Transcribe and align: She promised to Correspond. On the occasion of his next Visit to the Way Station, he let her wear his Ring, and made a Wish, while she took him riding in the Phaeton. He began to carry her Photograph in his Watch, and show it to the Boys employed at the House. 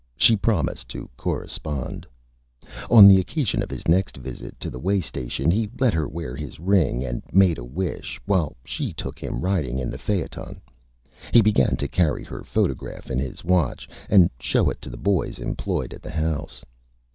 She 0.17 0.35
promised 0.35 0.89
to 0.89 1.07
Correspond. 1.15 2.07
On 2.89 3.07
the 3.07 3.19
occasion 3.19 3.61
of 3.61 3.69
his 3.69 3.87
next 3.87 4.17
Visit 4.17 4.59
to 4.59 4.71
the 4.71 4.79
Way 4.79 4.99
Station, 4.99 5.51
he 5.51 5.69
let 5.79 5.93
her 5.93 6.07
wear 6.07 6.35
his 6.35 6.59
Ring, 6.59 7.05
and 7.05 7.21
made 7.31 7.59
a 7.59 7.63
Wish, 7.63 8.19
while 8.25 8.55
she 8.65 8.93
took 8.93 9.19
him 9.19 9.41
riding 9.41 9.77
in 9.77 9.91
the 9.91 9.99
Phaeton. 9.99 10.59
He 11.31 11.43
began 11.43 11.75
to 11.77 11.87
carry 11.87 12.23
her 12.23 12.43
Photograph 12.43 13.11
in 13.11 13.19
his 13.19 13.43
Watch, 13.43 13.87
and 14.09 14.31
show 14.39 14.71
it 14.71 14.81
to 14.81 14.89
the 14.89 14.97
Boys 14.97 15.37
employed 15.37 15.93
at 15.93 16.01
the 16.01 16.09
House. 16.09 16.63